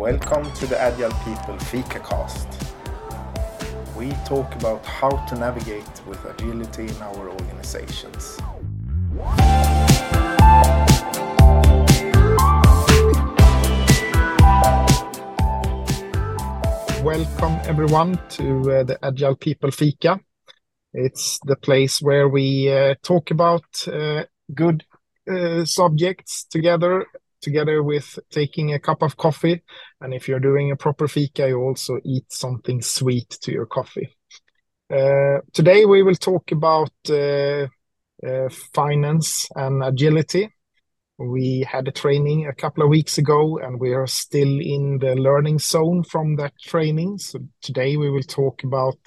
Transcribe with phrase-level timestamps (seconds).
[0.00, 2.48] Welcome to the Agile People FikaCast.
[3.94, 8.38] We talk about how to navigate with agility in our organizations.
[17.04, 20.18] Welcome everyone to uh, the Agile People Fika.
[20.94, 24.24] It's the place where we uh, talk about uh,
[24.54, 24.82] good
[25.30, 27.04] uh, subjects together
[27.40, 29.62] together with taking a cup of coffee.
[30.00, 34.16] And if you're doing a proper fika, you also eat something sweet to your coffee.
[34.90, 37.66] Uh, today we will talk about uh,
[38.26, 40.52] uh, finance and agility.
[41.18, 45.14] We had a training a couple of weeks ago, and we are still in the
[45.16, 47.18] learning zone from that training.
[47.18, 48.98] So today we will talk about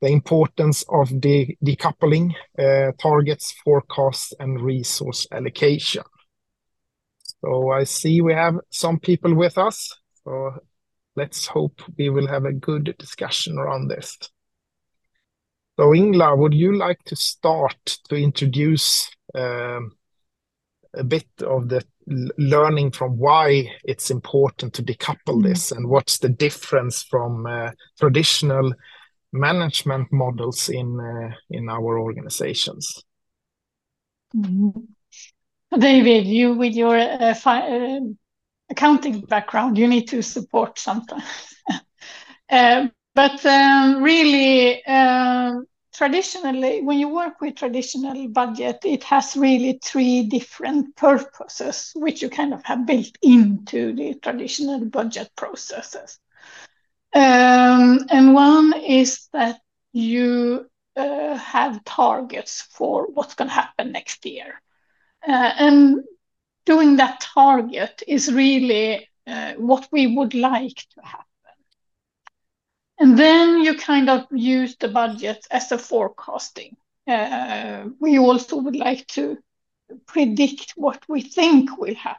[0.00, 6.02] the importance of the decoupling, uh, targets, forecasts, and resource allocation.
[7.44, 9.94] So I see we have some people with us.
[10.24, 10.54] So
[11.16, 14.16] let's hope we will have a good discussion around this.
[15.76, 19.92] So Ingela, would you like to start to introduce um,
[20.94, 21.82] a bit of the
[22.36, 25.42] learning from why it's important to decouple mm.
[25.44, 28.72] this and what's the difference from uh, traditional
[29.32, 33.02] management models in uh, in our organizations?
[34.36, 34.88] Mm.
[35.78, 38.00] David, you with your uh, uh,
[38.70, 41.24] accounting background, you need to support sometimes.
[42.50, 49.78] uh, but um, really, um, traditionally, when you work with traditional budget, it has really
[49.82, 56.18] three different purposes, which you kind of have built into the traditional budget processes.
[57.14, 59.60] Um, and one is that
[59.92, 64.60] you uh, have targets for what's going to happen next year.
[65.26, 66.04] Uh, and
[66.66, 71.26] doing that target is really uh, what we would like to happen.
[72.98, 76.76] And then you kind of use the budget as a forecasting.
[77.06, 79.38] Uh, we also would like to
[80.06, 82.18] predict what we think will happen.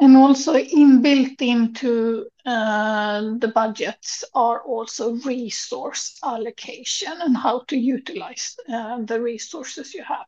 [0.00, 9.20] And also inbuilt into the budgets are also resource allocation and how to utilize the
[9.20, 10.26] resources you have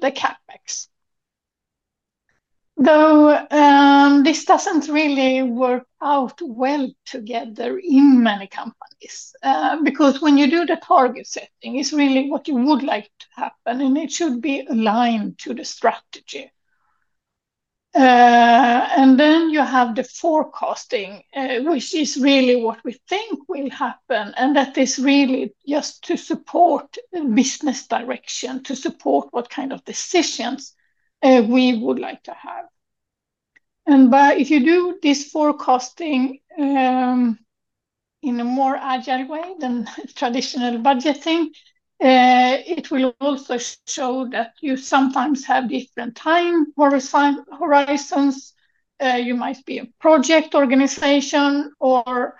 [0.00, 0.88] the CapEx.
[2.76, 10.36] Though um, this doesn't really work out well together in many companies, uh, because when
[10.36, 14.10] you do the target setting, it's really what you would like to happen, and it
[14.10, 16.50] should be aligned to the strategy.
[17.94, 23.70] Uh, and then you have the forecasting, uh, which is really what we think will
[23.70, 26.98] happen, and that is really just to support
[27.34, 30.74] business direction, to support what kind of decisions
[31.24, 32.66] uh, we would like to have.
[33.86, 37.38] And by if you do this forecasting um,
[38.22, 41.46] in a more agile way than traditional budgeting,
[42.02, 46.66] uh, it will also show that you sometimes have different time
[47.58, 48.54] horizons.
[49.02, 52.36] Uh, you might be a project organization, or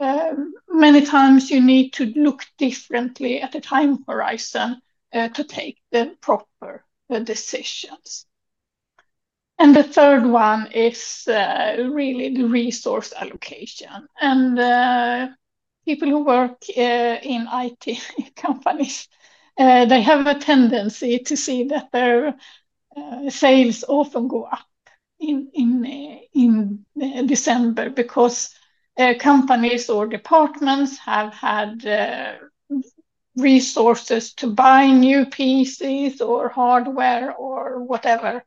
[0.00, 0.34] uh,
[0.68, 4.80] many times you need to look differently at the time horizon
[5.12, 8.26] to take the proper decisions.
[9.58, 14.08] And the third one is really the resource allocation.
[14.20, 14.58] And
[15.84, 18.00] people who work uh, in IT
[18.36, 19.08] companies,
[19.58, 22.34] uh, they have a tendency to see that their
[22.96, 24.66] uh, sales often go up
[25.18, 25.84] in in
[26.34, 28.54] in December because
[29.18, 31.84] companies or departments have had
[33.36, 38.44] resources to buy new PCs or hardware or whatever.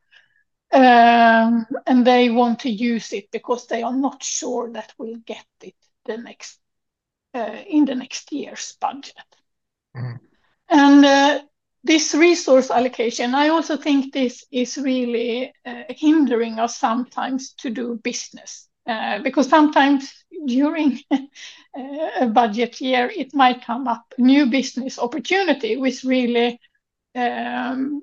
[0.72, 5.44] Um, and they want to use it because they are not sure that we'll get
[5.62, 5.74] it
[6.04, 6.58] the next
[7.34, 9.14] uh, in the next year's budget.
[9.96, 10.20] Mm.
[10.68, 11.40] And uh,
[11.82, 18.00] this resource allocation, I also think this is really uh, hindering us sometimes to do
[18.02, 18.68] business.
[19.22, 20.12] Because sometimes
[20.46, 21.00] during
[22.20, 26.58] a budget year, it might come up new business opportunity, which really
[27.14, 28.02] um,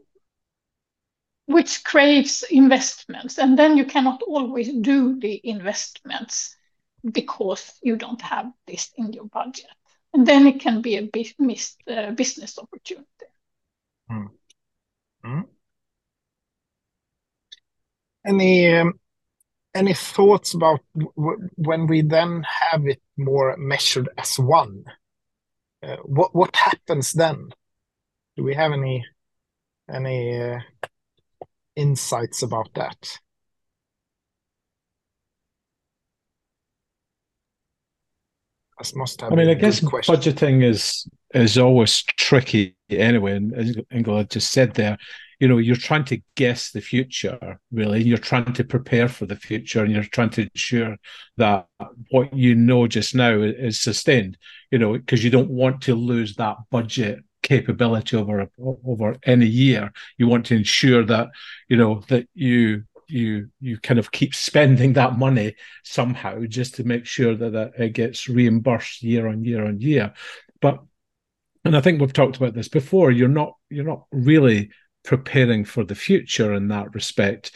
[1.45, 6.55] which craves investments, and then you cannot always do the investments
[7.09, 9.71] because you don't have this in your budget.
[10.13, 13.07] And then it can be a missed uh, business opportunity.
[14.11, 14.27] Mm.
[15.25, 15.45] Mm.
[18.25, 18.99] Any um,
[19.77, 20.79] any thoughts about
[21.55, 24.83] when we then have it more measured as one?
[25.83, 27.49] Uh, what what happens then?
[28.35, 29.05] Do we have any
[29.89, 30.59] any uh,
[31.75, 33.19] insights about that?
[38.79, 40.15] As must have I mean, I guess question.
[40.15, 43.35] budgeting is is always tricky anyway.
[43.35, 44.97] And as Ingela just said there,
[45.39, 48.03] you know, you're trying to guess the future, really.
[48.03, 50.97] You're trying to prepare for the future and you're trying to ensure
[51.37, 51.67] that
[52.09, 54.37] what you know just now is sustained,
[54.71, 59.91] you know, because you don't want to lose that budget capability over over any year.
[60.17, 61.27] You want to ensure that,
[61.69, 66.83] you know, that you you you kind of keep spending that money somehow just to
[66.83, 70.13] make sure that, that it gets reimbursed year on year on year.
[70.61, 70.79] But
[71.63, 74.71] and I think we've talked about this before, you're not you're not really
[75.07, 77.51] preparing for the future in that respect.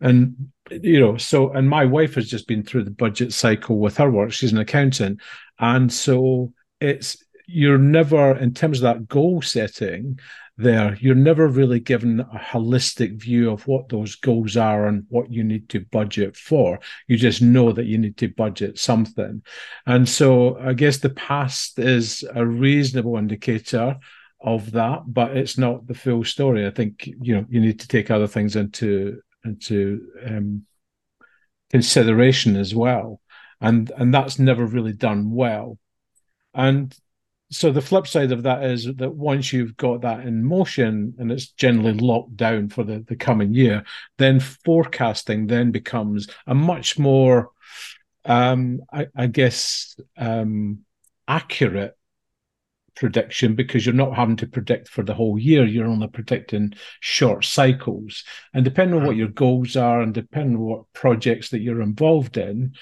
[0.00, 3.96] And you know, so and my wife has just been through the budget cycle with
[3.96, 4.32] her work.
[4.32, 5.20] She's an accountant,
[5.58, 10.18] and so it's you're never in terms of that goal setting
[10.58, 15.32] there you're never really given a holistic view of what those goals are and what
[15.32, 16.78] you need to budget for
[17.08, 19.42] you just know that you need to budget something
[19.86, 23.96] and so i guess the past is a reasonable indicator
[24.44, 26.66] of that but it's not the full story.
[26.66, 30.66] I think you know you need to take other things into into um,
[31.70, 33.20] consideration as well.
[33.60, 35.78] And and that's never really done well.
[36.54, 36.94] And
[37.50, 41.30] so the flip side of that is that once you've got that in motion and
[41.30, 43.84] it's generally locked down for the, the coming year,
[44.16, 47.50] then forecasting then becomes a much more,
[48.24, 50.78] um, I, I, guess, um,
[51.28, 51.94] accurate
[52.94, 55.64] prediction because you're not having to predict for the whole year.
[55.64, 58.24] You're only predicting short cycles.
[58.54, 62.36] And depending on what your goals are and depending on what projects that you're involved
[62.36, 62.74] in,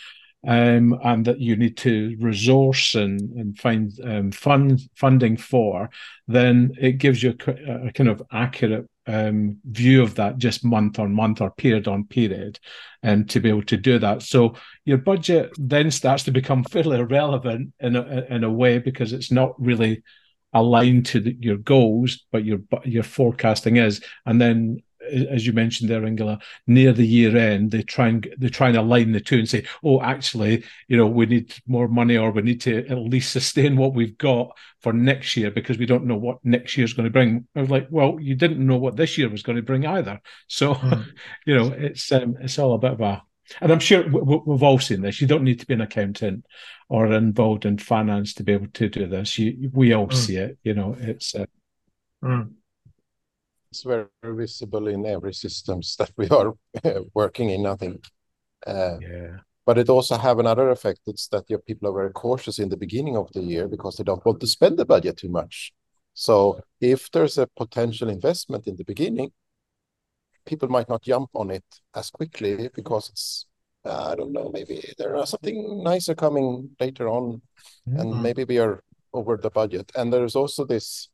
[0.46, 5.90] um, and that you need to resource and, and find um, fund funding for,
[6.28, 10.98] then it gives you a, a kind of accurate um, view of that just month
[10.98, 12.58] on month or period on period
[13.02, 14.22] and to be able to do that.
[14.22, 14.54] So
[14.84, 19.32] your budget then starts to become fairly irrelevant in a, in a way because it's
[19.32, 20.02] not really
[20.52, 24.02] aligned to the, your goals, but your your forecasting is.
[24.26, 28.48] And then as you mentioned there, Ingela, near the year end, they try and they
[28.48, 32.16] try and align the two and say, "Oh, actually, you know, we need more money,
[32.16, 35.86] or we need to at least sustain what we've got for next year because we
[35.86, 38.76] don't know what next year's going to bring." I was like, "Well, you didn't know
[38.76, 41.06] what this year was going to bring either." So, mm.
[41.46, 43.22] you know, it's um, it's all a bit of a,
[43.60, 45.20] and I'm sure we've all seen this.
[45.20, 46.44] You don't need to be an accountant
[46.88, 49.38] or involved in finance to be able to do this.
[49.38, 50.14] You, we all mm.
[50.14, 50.58] see it.
[50.62, 51.34] You know, it's.
[51.34, 51.46] Uh,
[52.22, 52.50] mm
[53.70, 56.54] it's very visible in every systems that we are
[57.14, 58.04] working in, I think.
[58.66, 59.36] Uh, yeah.
[59.66, 61.00] But it also have another effect.
[61.06, 64.04] It's that your people are very cautious in the beginning of the year because they
[64.04, 65.72] don't want to spend the budget too much.
[66.14, 69.30] So if there's a potential investment in the beginning,
[70.44, 71.64] people might not jump on it
[71.94, 73.46] as quickly because it's
[73.84, 77.40] I don't know maybe there are something nicer coming later on,
[77.88, 78.00] mm-hmm.
[78.00, 78.82] and maybe we are
[79.14, 79.90] over the budget.
[79.94, 81.08] And there's also this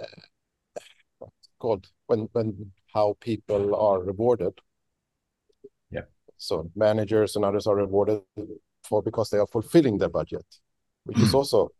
[0.00, 0.06] uh,
[1.66, 2.46] called when when
[2.94, 4.54] how people are rewarded.
[5.90, 6.06] Yeah.
[6.38, 8.20] So managers and others are rewarded
[8.88, 10.46] for because they are fulfilling their budget,
[11.04, 11.70] which is also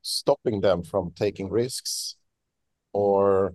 [0.00, 2.16] stopping them from taking risks
[2.92, 3.54] or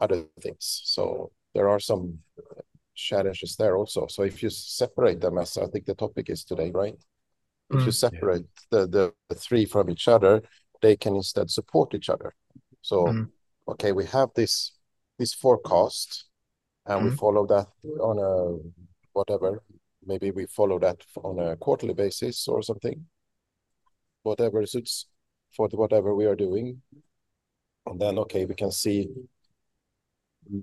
[0.00, 0.64] other things.
[0.84, 2.18] So there are some
[2.94, 4.06] challenges there also.
[4.08, 6.98] So if you separate them, as I think the topic is today, right?
[7.70, 8.06] If you mm.
[8.06, 8.86] separate yeah.
[8.86, 10.42] the, the three from each other,
[10.82, 12.34] they can instead support each other.
[12.82, 13.28] So mm
[13.68, 14.72] okay, we have this
[15.18, 16.26] this forecast,
[16.86, 17.10] and mm-hmm.
[17.10, 17.66] we follow that
[18.00, 18.58] on a
[19.12, 19.62] whatever.
[20.06, 23.06] Maybe we follow that on a quarterly basis or something.
[24.22, 25.06] Whatever suits
[25.56, 26.82] for whatever we are doing,
[27.86, 29.08] and then okay, we can see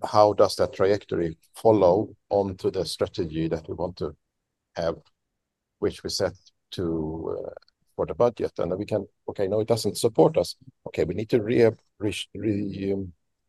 [0.03, 4.15] how does that trajectory follow onto the strategy that we want to
[4.75, 4.95] have,
[5.79, 6.33] which we set
[6.71, 7.49] to uh,
[7.95, 10.55] for the budget, and then we can okay, no, it doesn't support us.
[10.87, 11.69] Okay, we need to re,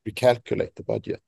[0.08, 1.22] recalculate the budget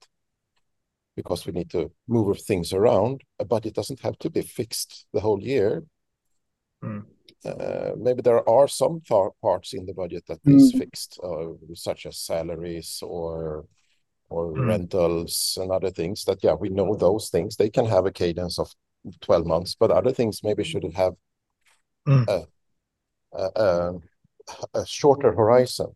[1.17, 3.23] because we need to move things around.
[3.39, 5.85] A budget doesn't have to be fixed the whole year.
[6.83, 7.05] Mm.
[7.45, 9.01] Uh, maybe there are some
[9.43, 10.79] parts in the budget that is mm.
[10.79, 13.67] fixed, uh, such as salaries or
[14.31, 14.67] or mm.
[14.67, 16.25] rentals and other things.
[16.25, 17.57] That yeah, we know those things.
[17.57, 18.73] They can have a cadence of
[19.21, 21.15] twelve months, but other things maybe should have
[22.07, 22.23] hmm.
[22.29, 22.45] a,
[23.33, 23.93] a, a,
[24.75, 25.95] a shorter horizon.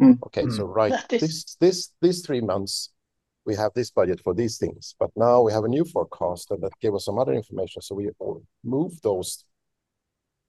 [0.00, 0.18] Mm.
[0.26, 0.52] Okay, mm.
[0.56, 1.20] so right, is...
[1.20, 2.90] this this these three months
[3.44, 6.70] we have this budget for these things, but now we have a new forecast that
[6.82, 8.10] gave us some other information, so we
[8.62, 9.44] move those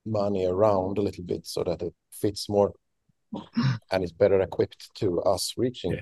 [0.05, 2.73] money around a little bit so that it fits more
[3.91, 6.01] and is better equipped to us reaching yeah.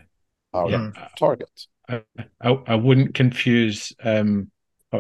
[0.54, 0.92] our yeah.
[1.18, 1.68] target.
[1.88, 2.02] I,
[2.42, 4.52] I, I wouldn't confuse um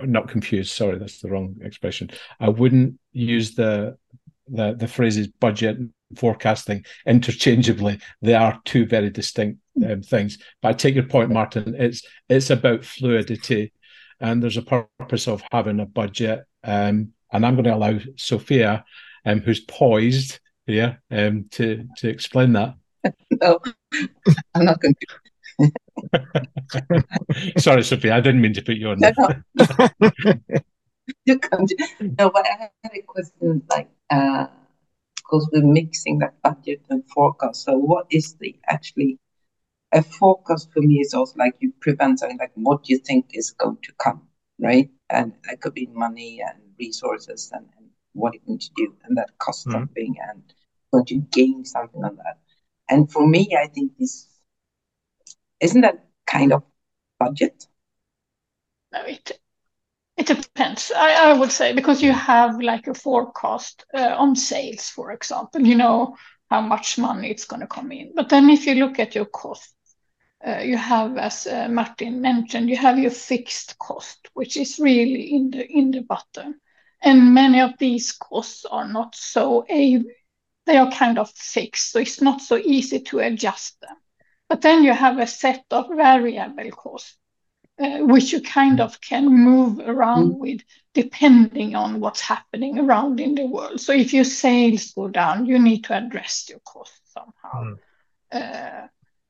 [0.03, 3.97] not confuse sorry that's the wrong expression i wouldn't use the
[4.49, 7.99] the the phrases budget and forecasting interchangeably.
[8.21, 10.37] They are two very distinct um, things.
[10.61, 11.75] But I take your point, Martin.
[11.77, 13.73] It's it's about fluidity,
[14.19, 16.43] and there's a purpose of having a budget.
[16.63, 18.85] Um, and I'm going to allow Sophia,
[19.25, 22.75] um, who's poised here, um, to to explain that.
[23.41, 23.59] no,
[24.55, 25.07] I'm not going to.
[27.57, 28.99] Sorry, Sophia, I didn't mean to put you on.
[28.99, 29.11] No,
[29.55, 29.89] no.
[31.25, 34.47] no, but I had a question like, uh,
[35.15, 37.65] because we're mixing that budget and forecast.
[37.65, 39.19] So, what is the actually
[39.91, 43.51] a forecast for me is also like you prevent something like what you think is
[43.51, 44.21] going to come,
[44.59, 44.89] right?
[45.09, 49.17] And that could be money and resources and, and what you're going to do, and
[49.17, 49.79] that costs mm-hmm.
[49.79, 50.43] something and
[50.91, 52.39] going to gain something on that.
[52.89, 54.27] And for me, I think this
[55.59, 56.63] isn't that kind of
[57.19, 57.67] budget?
[58.91, 59.39] No, it
[60.17, 60.91] it depends.
[60.95, 65.75] I, would say because you have like a forecast uh, on sales, for example, you
[65.75, 66.17] know
[66.49, 68.13] how much money it's going to come in.
[68.15, 69.73] But then if you look at your cost,
[70.45, 75.35] uh, you have, as uh, Martin mentioned, you have your fixed cost, which is really
[75.35, 76.59] in the in the bottom.
[77.01, 80.03] And many of these costs are not so a
[80.65, 83.95] they are kind of fixed, so it's not so easy to adjust them.
[84.49, 87.17] But then you have a set of variable costs,
[87.79, 90.37] uh, which you kind of can move around mm.
[90.37, 90.61] with
[90.93, 93.79] depending on what's happening around in the world.
[93.79, 97.75] So if your sales go down, you need to address your costs somehow.
[97.75, 97.77] Mm.
[98.31, 98.87] Uh,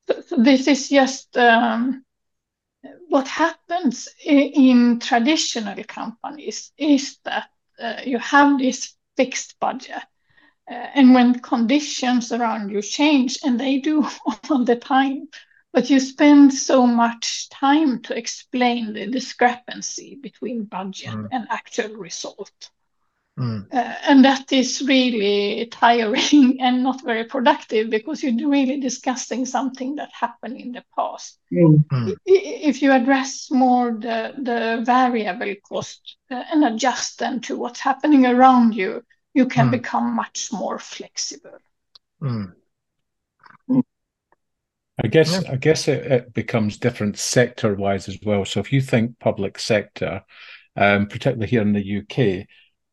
[0.07, 2.05] so, so, this is just um,
[3.09, 7.49] what happens in, in, traditional companies is that
[7.79, 10.03] uh, you have this fixed budget
[10.69, 14.05] uh, and when conditions around you change, and they do
[14.49, 15.27] all the time,
[15.73, 21.27] but you spend so much time to explain the discrepancy between budget mm.
[21.31, 22.69] and actual result.
[23.39, 23.71] Mm.
[23.71, 29.95] Uh, and that is really tiring and not very productive because you're really discussing something
[29.95, 31.37] that happened in the past.
[31.53, 32.15] Mm.
[32.25, 38.25] If you address more the, the variable cost uh, and adjust them to what's happening
[38.25, 39.03] around you,
[39.35, 39.71] you can mm.
[39.71, 41.59] become much more flexible.
[42.19, 42.53] Mm.
[45.03, 45.51] I guess yeah.
[45.51, 48.45] I guess it, it becomes different sector wise as well.
[48.45, 50.23] So if you think public sector,
[50.75, 52.47] um, particularly here in the UK,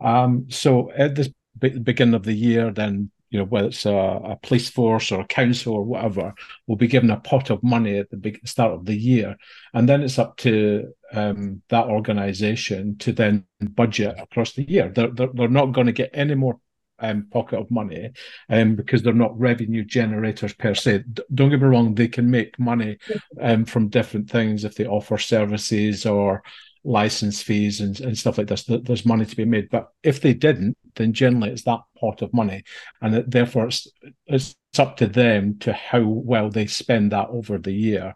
[0.07, 4.39] um, so at the beginning of the year, then you know, whether it's a, a,
[4.45, 6.33] police force or a council or whatever,
[6.69, 9.37] will be given a pot of money at the big start of the year.
[9.73, 14.89] And then it's up to um, that organization to then budget across the year.
[14.89, 16.61] They're, they're, they're not going to get any more
[16.99, 18.11] um, pocket of money
[18.49, 21.05] um, because they're not revenue generators per se.
[21.13, 22.99] D- don't get me wrong, they can make money
[23.41, 26.43] um, from different things if they offer services or
[26.85, 28.65] license fees and, and stuff like this.
[28.65, 29.71] There's money to be made.
[29.71, 32.65] But if they didn't, then generally it's that pot of money.
[33.01, 33.87] And it, therefore, it's,
[34.27, 38.15] it's up to them to how well they spend that over the year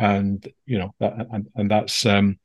[0.00, 2.38] and you know that, and, and that's um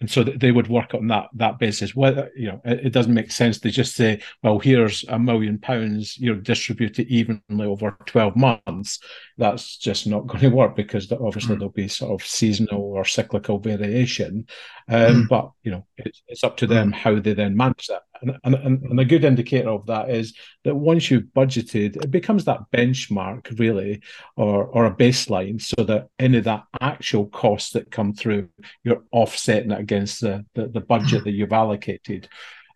[0.00, 3.14] and so they would work on that that basis whether you know it, it, doesn't
[3.14, 7.64] make sense to just say well here's a million pounds you know distribute it evenly
[7.64, 8.98] over 12 months
[9.38, 11.60] that's just not going to work because obviously mm.
[11.60, 14.44] there'll be sort of seasonal or cyclical variation
[14.88, 15.28] um mm.
[15.28, 16.94] but you know it's, it's up to them mm.
[16.94, 20.74] how they then manage that and, and, and a good indicator of that is that
[20.74, 24.02] once you've budgeted, it becomes that benchmark really,
[24.36, 28.48] or or a baseline, so that any of that actual costs that come through,
[28.84, 32.28] you're offsetting it against the the, the budget that you've allocated.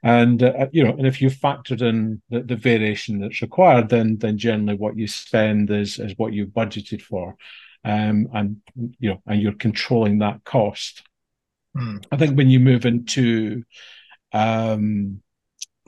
[0.02, 4.16] And uh, you know, and if you factored in the, the variation that's required, then
[4.18, 7.36] then generally what you spend is is what you've budgeted for,
[7.84, 8.56] um, and
[8.98, 11.02] you know, and you're controlling that cost.
[11.76, 12.04] Mm.
[12.10, 13.62] I think when you move into
[14.32, 15.22] um,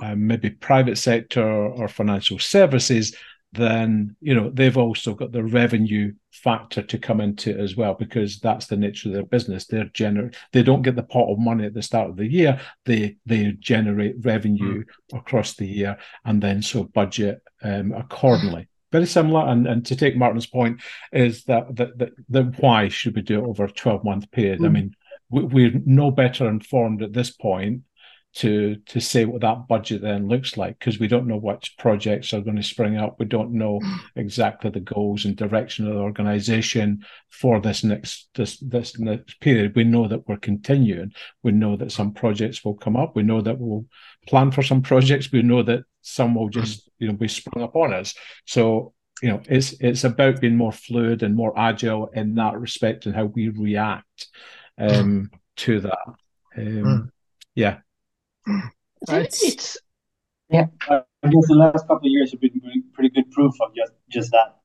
[0.03, 3.15] um, maybe private sector or financial services,
[3.53, 7.95] then you know they've also got the revenue factor to come into it as well
[7.95, 9.67] because that's the nature of their business.
[9.67, 12.61] They're gener- they don't get the pot of money at the start of the year.
[12.85, 15.19] They they generate revenue mm.
[15.19, 18.69] across the year and then so budget um, accordingly.
[18.91, 20.83] Very similar, and, and to take Martin's point,
[21.13, 24.61] is that that, that, that why should we do it over a 12 month period?
[24.61, 24.67] Mm.
[24.67, 24.97] I mean,
[25.31, 27.83] we, we're no better informed at this point
[28.35, 32.33] to to say what that budget then looks like because we don't know which projects
[32.33, 33.17] are going to spring up.
[33.19, 33.81] We don't know
[34.17, 39.77] exactly the goals and direction of the organization for this next this this next period.
[39.77, 41.13] We know that we're continuing.
[41.43, 43.15] We know that some projects will come up.
[43.15, 43.85] We know that we'll
[44.27, 45.31] plan for some projects.
[45.31, 48.15] We know that some will just you know be sprung up on us.
[48.47, 53.05] So you know it's it's about being more fluid and more agile in that respect
[53.05, 54.29] and how we react
[54.79, 56.07] um to that.
[56.57, 57.11] Um, mm.
[57.55, 57.79] yeah
[59.09, 59.79] it's, it's
[60.51, 60.67] Yeah.
[60.89, 62.61] I guess the last couple of years have been
[62.93, 64.59] pretty good proof of just just that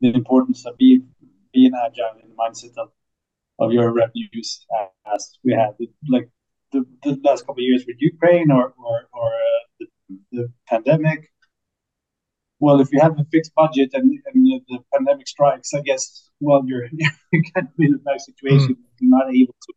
[0.00, 1.08] the importance of being
[1.52, 2.88] being agile in the mindset of
[3.58, 4.66] of your revenues
[5.14, 5.76] as we had
[6.08, 6.28] like
[6.72, 9.86] the, the last couple of years with Ukraine or or, or uh, the,
[10.32, 11.30] the pandemic.
[12.60, 16.30] Well, if you have a fixed budget and, and the, the pandemic strikes, I guess
[16.40, 16.86] well you're
[17.32, 18.74] you kind of in a bad situation.
[18.76, 18.84] Mm.
[19.00, 19.72] You're not able to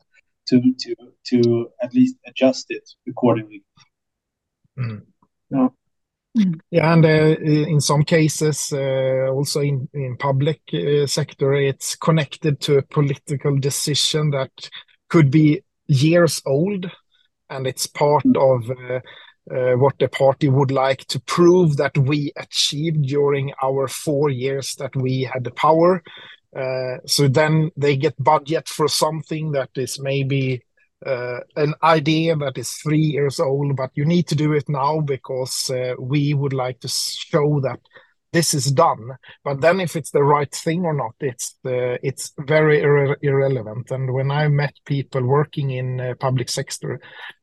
[0.47, 0.95] to to
[1.27, 3.63] to at least adjust it accordingly.
[4.77, 5.03] Mm.
[5.49, 5.73] No.
[6.69, 12.59] Yeah, and uh, in some cases, uh, also in in public uh, sector, it's connected
[12.61, 14.51] to a political decision that
[15.09, 16.91] could be years old,
[17.49, 18.99] and it's part of uh,
[19.49, 24.75] uh, what the party would like to prove that we achieved during our four years
[24.75, 26.03] that we had the power.
[26.57, 30.63] Uh, so then they get budget for something that is maybe
[31.05, 34.99] uh, an idea that is three years old, but you need to do it now
[34.99, 37.79] because uh, we would like to show that
[38.33, 39.11] this is done.
[39.43, 43.91] But then, if it's the right thing or not, it's uh, it's very irre irrelevant.
[43.91, 46.99] And when I met people working in uh, public sector,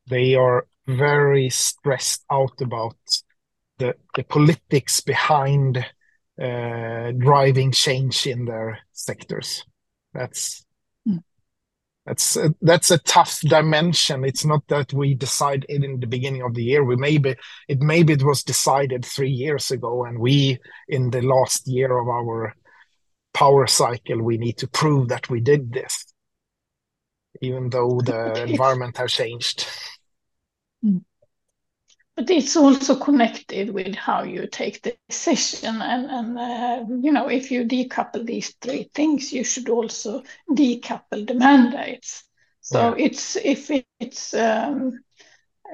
[0.07, 2.97] they are very stressed out about
[3.79, 5.85] the the politics behind
[6.41, 9.65] uh, driving change in their sectors.
[10.13, 10.65] That's
[12.07, 14.25] that's a, that's a tough dimension.
[14.25, 16.85] It's not that we decide it in the beginning of the year.
[16.85, 17.37] We maybe
[17.67, 22.09] it maybe it was decided three years ago, and we in the last year of
[22.09, 22.55] our
[23.33, 26.13] power cycle we need to prove that we did this,
[27.41, 29.67] even though the environment has changed.
[30.85, 31.05] Mm.
[32.17, 37.29] But it's also connected with how you take the decision, and and uh, you know
[37.29, 42.23] if you decouple these three things, you should also decouple the mandates.
[42.61, 45.01] So it's if it's um,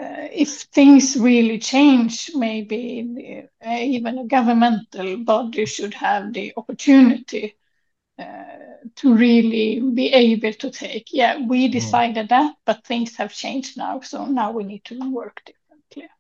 [0.01, 7.55] uh, if things really change, maybe uh, even a governmental body should have the opportunity
[8.19, 8.45] uh,
[8.97, 11.09] to really be able to take.
[11.13, 11.73] Yeah, we mm.
[11.73, 12.29] decided mm.
[12.31, 15.43] that, but things have changed now, so now we need to work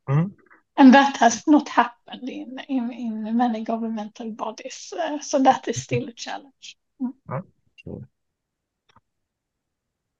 [0.09, 0.33] Mm.
[0.76, 4.92] And that has not happened in, in, in many governmental bodies.
[4.98, 6.78] Uh, so that is still a challenge.
[7.00, 7.44] Mm.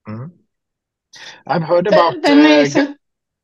[0.09, 0.31] Mm.
[1.47, 2.23] I've heard about.
[2.23, 2.95] The,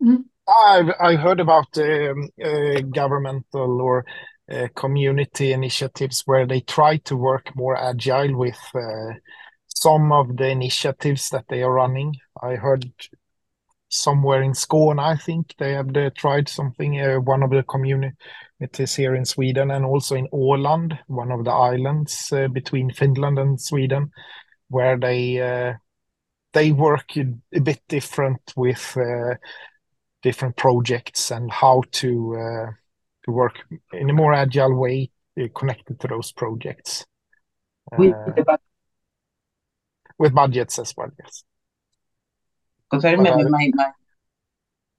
[0.03, 0.13] uh,
[0.49, 4.05] I've, I've heard about um, uh, governmental or
[4.51, 9.15] uh, community initiatives where they try to work more agile with uh,
[9.67, 12.17] some of the initiatives that they are running.
[12.41, 12.93] I heard
[13.97, 17.01] somewhere in Skåne, I think they have they tried something.
[17.01, 21.51] Uh, one of the communities here in Sweden, and also in Åland, one of the
[21.53, 24.11] islands uh, between Finland and Sweden,
[24.69, 25.75] where they uh,
[26.53, 29.35] they work a bit different with uh,
[30.23, 32.71] different projects and how to uh,
[33.25, 33.59] to work
[33.93, 37.07] in a more agile way uh, connected to those projects.
[37.99, 38.15] with,
[40.19, 41.45] with budgets as well, yes.
[42.91, 43.91] Because I remember my, my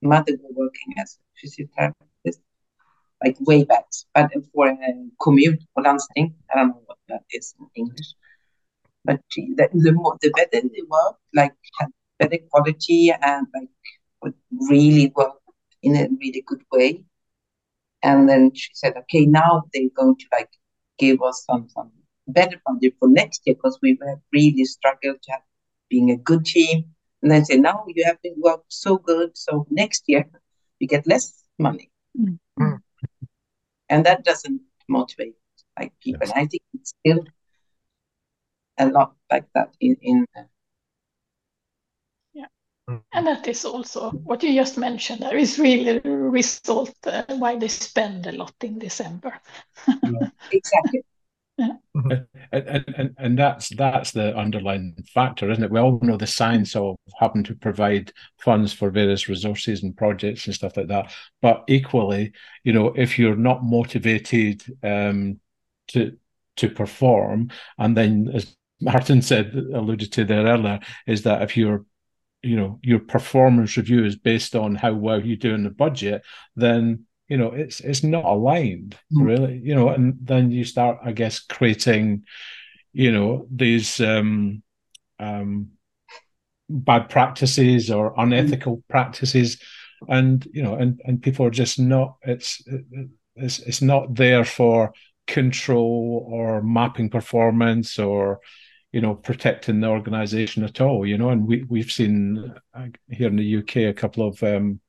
[0.02, 2.40] mother was working as a physiotherapist,
[3.24, 4.76] like way back, but for a
[5.20, 6.34] commute or landsting.
[6.52, 8.14] I don't know what that is in English.
[9.04, 13.68] But the, the more the better they work, like had better quality and like
[14.22, 14.34] would
[14.70, 15.36] really work
[15.82, 17.04] in a really good way.
[18.02, 20.50] And then she said, okay, now they're going to like
[20.98, 21.90] give us some some
[22.26, 25.42] better funding for next year because we have really struggled to have
[25.88, 29.66] being a good team and then say, now you have been worked so good, so
[29.70, 30.24] next year
[30.78, 31.90] you get less money.
[32.18, 32.74] Mm-hmm.
[33.88, 35.34] And that doesn't motivate
[35.78, 36.26] like people.
[36.26, 36.32] Yes.
[36.36, 37.24] I think it's still
[38.78, 40.26] a lot like that in in
[42.32, 42.46] yeah
[42.88, 43.02] mm.
[43.12, 47.56] and that is also what you just mentioned there is really a result uh, why
[47.58, 49.34] they spend a lot in december
[49.88, 50.28] yeah.
[50.52, 51.02] exactly
[51.58, 52.12] Mm-hmm.
[52.52, 55.70] And, and and that's that's the underlying factor, isn't it?
[55.70, 60.46] We all know the science of having to provide funds for various resources and projects
[60.46, 61.12] and stuff like that.
[61.42, 65.40] But equally, you know, if you're not motivated um,
[65.88, 66.16] to
[66.56, 71.84] to perform, and then as Martin said, alluded to there earlier, is that if you're
[72.42, 76.22] you know your performance review is based on how well you do in the budget,
[76.54, 79.24] then you know it's it's not aligned mm.
[79.24, 82.24] really you know and then you start i guess creating
[82.92, 84.62] you know these um
[85.20, 85.68] um
[86.68, 88.82] bad practices or unethical mm.
[88.88, 89.60] practices
[90.08, 92.62] and you know and and people are just not it's
[93.36, 94.92] it's it's not there for
[95.26, 98.40] control or mapping performance or
[98.92, 103.28] you know protecting the organization at all you know and we we've seen uh, here
[103.28, 104.80] in the UK a couple of um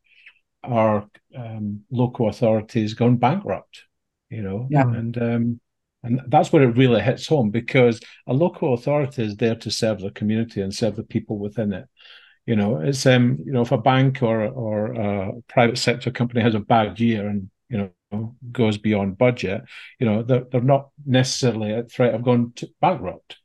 [0.63, 3.83] our um, local authorities gone bankrupt,
[4.29, 4.83] you know, Yeah.
[4.87, 5.59] and um,
[6.03, 9.99] and that's where it really hits home because a local authority is there to serve
[9.99, 11.85] the community and serve the people within it.
[12.45, 16.41] You know, it's um, you know, if a bank or or a private sector company
[16.41, 19.61] has a bad year and you know goes beyond budget,
[19.99, 23.37] you know, they're they're not necessarily at threat of going to bankrupt.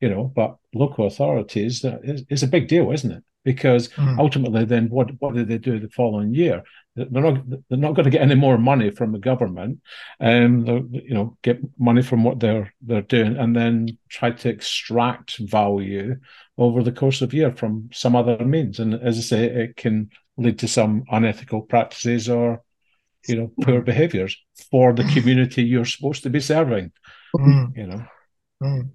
[0.00, 3.24] You know, but local authorities uh, is, is a big deal, isn't it?
[3.44, 4.18] Because Mm.
[4.18, 6.62] ultimately, then what what do they do the following year?
[6.96, 9.80] They're not they're not going to get any more money from the government,
[10.20, 15.38] um, you know, get money from what they're they're doing, and then try to extract
[15.38, 16.16] value
[16.56, 18.78] over the course of year from some other means.
[18.78, 22.62] And as I say, it can lead to some unethical practices or,
[23.26, 24.36] you know, poor behaviors
[24.70, 26.92] for the community you're supposed to be serving.
[27.36, 27.76] Mm.
[27.76, 28.06] You know.
[28.62, 28.90] Mm.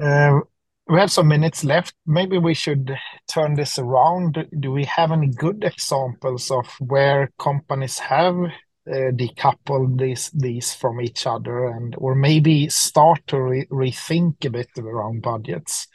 [0.00, 0.40] Uh,
[0.88, 1.94] we have some minutes left.
[2.06, 2.96] Maybe we should
[3.28, 4.46] turn this around.
[4.58, 11.00] Do we have any good examples of where companies have uh, decoupled these these from
[11.00, 15.88] each other and or maybe start to re rethink a bit around budgets?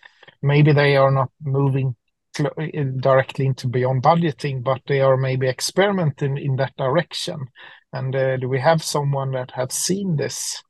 [0.44, 1.96] Maybe they are not moving
[3.00, 7.48] directly into beyond budgeting, but they are maybe experimenting in that direction.
[7.94, 10.62] And uh, do we have someone that have seen this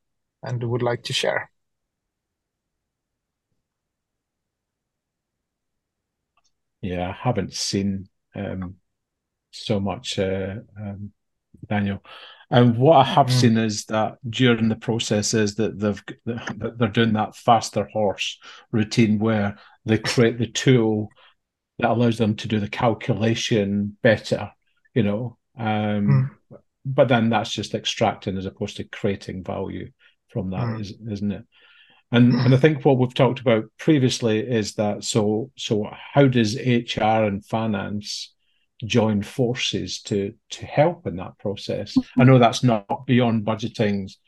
[0.44, 1.50] and would like to share?
[6.84, 8.76] Yeah, I haven't seen um,
[9.52, 11.12] so much, uh, um,
[11.68, 12.04] Daniel.
[12.52, 13.40] And what I have Mm.
[13.40, 18.38] seen is that during the process is that they've that they're doing that faster horse
[18.72, 21.10] routine where they create the tool
[21.80, 24.52] that allows them to do the calculation better,
[24.94, 25.38] you know.
[25.58, 26.38] Um,
[26.86, 29.92] But then that's just extracting as opposed to creating value
[30.28, 31.12] from that, mm.
[31.12, 31.46] isn't it?
[32.14, 36.56] And and I think what we've talked about previously is that so so how does
[36.56, 38.34] HR and finance
[38.86, 41.96] join forces to to help in that process?
[42.18, 44.20] I know that's not beyond budgeting's,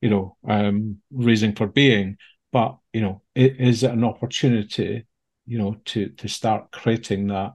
[0.00, 2.16] you know, um, reason for being,
[2.52, 5.06] but you know, it is an opportunity,
[5.46, 7.52] you know, to to start creating that,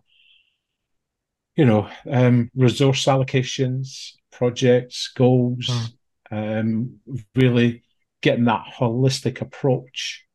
[1.56, 5.67] you know, um, resource allocations, projects, goals,
[6.30, 7.00] um,
[7.34, 7.82] really
[8.22, 10.26] getting that holistic approach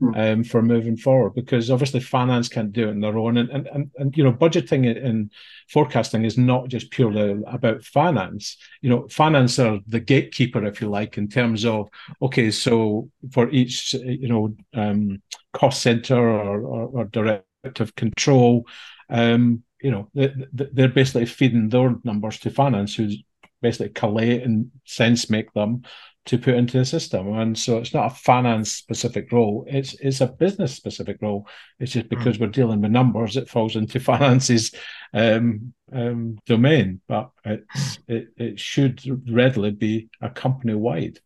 [0.00, 0.32] Mm.
[0.34, 3.36] um, for moving forward because obviously finance can't do it on their own.
[3.38, 5.32] And and, and, and you know budgeting and
[5.68, 8.56] forecasting is not just purely about finance.
[8.82, 11.88] You know finance are the gatekeeper if you like in terms of
[12.22, 15.20] okay so for each you know um,
[15.52, 18.66] cost center or, or, or directive control
[19.08, 23.20] um, you know they, they're basically feeding their numbers to finance who's
[23.60, 25.82] basically collate and sense make them
[26.26, 27.32] to put into the system.
[27.32, 31.46] And so it's not a finance specific role, it's it's a business specific role.
[31.78, 34.72] It's just because we're dealing with numbers, it falls into finance's
[35.14, 41.20] um, um, domain, but it's, it, it should readily be a company wide.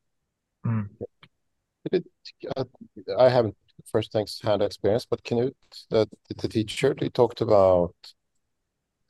[1.91, 2.65] Did it, uh,
[3.19, 5.53] I haven't first thanks hand experience, but Knut,
[5.91, 7.95] the, the teacher, he talked about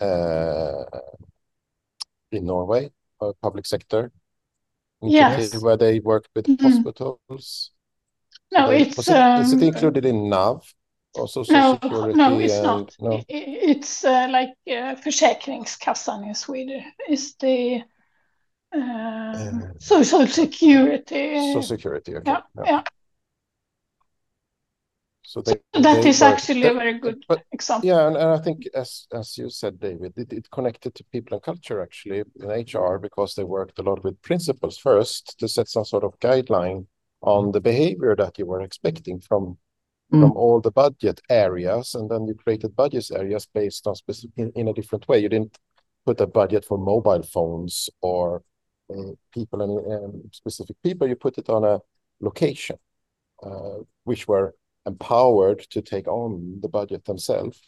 [0.00, 0.84] uh,
[2.32, 4.10] in Norway, uh, public sector
[5.12, 5.62] Yes.
[5.62, 6.62] where they work with Mhm.
[6.62, 7.70] hospitals.
[8.50, 10.74] No, They- it's it, is it um, included in NAV?
[11.16, 12.96] Or social no, security no, it's and not.
[12.98, 13.22] no?
[13.28, 17.84] It's uh, like uh, Försäkringskassan in Sweden is the
[18.72, 21.36] um, Uh, social security.
[21.52, 22.30] Social security, okay.
[22.32, 22.82] Yeah, yeah.
[25.34, 27.88] So they, That they is work- actually a very good But example.
[27.88, 31.34] yeah, and, and I think as as you said, David, it, it connected to people
[31.34, 35.68] and culture actually in HR because they worked a lot with principles first to set
[35.68, 36.86] some sort of guideline
[37.20, 39.58] on the behavior that you were expecting from
[40.12, 40.20] Mm.
[40.20, 44.52] from all the budget areas, and then you created budget areas based on specific in,
[44.54, 45.18] in a different way.
[45.18, 45.58] You didn't
[46.06, 48.42] put a budget for mobile phones or
[48.90, 51.08] uh, people and um, specific people.
[51.08, 51.80] You put it on a
[52.20, 52.76] location,
[53.42, 54.54] uh, which were
[54.86, 57.60] empowered to take on the budget themselves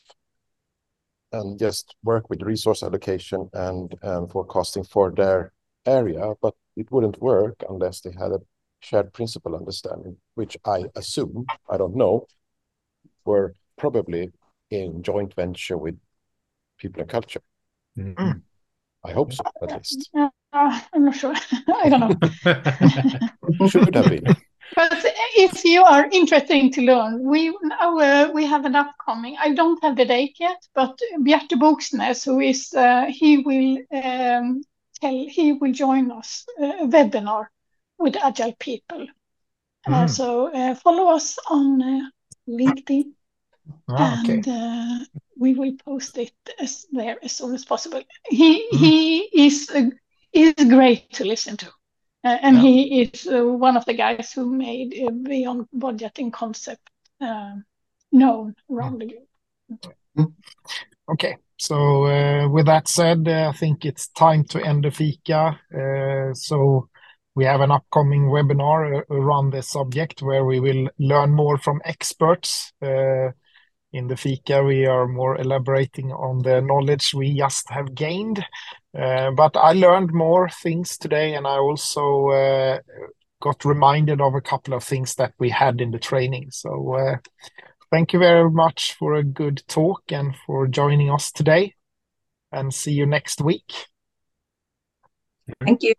[1.32, 5.52] and just work with resource allocation and, and forecasting for their
[5.84, 6.34] area.
[6.40, 8.40] But it wouldn't work unless they had a
[8.80, 12.26] shared principle understanding, which I assume, I don't know,
[13.24, 14.32] were probably
[14.70, 15.96] in joint venture with
[16.78, 17.40] people and culture.
[17.98, 18.42] Mm.
[19.04, 20.10] I hope so, at least.
[20.14, 20.28] Uh,
[20.92, 21.34] I'm not sure.
[21.82, 22.22] I don't
[23.60, 23.68] know.
[23.68, 24.36] Should have been.
[24.74, 24.98] But
[25.36, 27.48] if you are interested to learn, we
[27.80, 29.36] uh, we have an upcoming.
[29.38, 34.62] I don't have the date yet, but Bjarte Bogsnes, who is uh, he will um,
[35.00, 37.46] tell he will join us uh, a webinar
[37.98, 39.06] with agile people.
[39.86, 40.06] Uh, Mm.
[40.06, 42.08] so uh, follow us on uh,
[42.48, 43.12] LinkedIn
[43.88, 44.40] Ah, okay.
[44.40, 44.98] and uh,
[45.38, 48.02] we will post it as there as soon as possible.
[48.28, 49.90] He he is uh,
[50.32, 51.70] is great to listen to,
[52.24, 52.62] uh, and Yeah.
[52.62, 57.54] he is uh, one of the guys who made uh, beyond budgeting concept uh,
[58.12, 60.32] known around the globe.
[61.08, 61.36] Okay.
[61.58, 65.58] So, uh, with that said, uh, I think it's time to end the fika.
[65.74, 66.88] Uh, So
[67.34, 72.72] we have an upcoming webinar around this subject where we will learn more from experts.
[72.82, 73.32] Uh,
[73.92, 78.44] In the fika, we are more elaborating on the knowledge we just have gained.
[78.98, 82.78] Uh, But I learned more things today, and I also uh,
[83.40, 86.50] got reminded of a couple of things that we had in the training.
[86.50, 87.16] So, uh,
[87.92, 91.74] Thank you very much for a good talk and for joining us today.
[92.50, 93.72] And see you next week.
[95.64, 95.94] Thank you.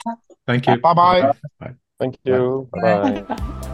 [0.45, 0.77] Thank you.
[0.77, 1.33] Bye bye.
[1.99, 2.69] Thank you.
[2.71, 3.21] Bye bye.
[3.21, 3.67] Bye.